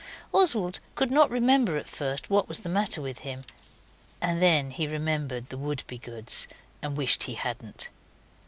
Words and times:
Oswald 0.33 0.79
could 0.95 1.11
not 1.11 1.29
remember 1.29 1.77
at 1.77 1.87
first 1.87 2.27
what 2.31 2.47
was 2.49 2.61
the 2.61 2.69
matter 2.69 3.03
with 3.03 3.19
him, 3.19 3.43
and 4.19 4.41
then 4.41 4.71
he 4.71 4.87
remembered 4.87 5.49
the 5.49 5.59
Wouldbegoods, 5.59 6.47
and 6.81 6.97
wished 6.97 7.21
he 7.21 7.35
hadn't. 7.35 7.89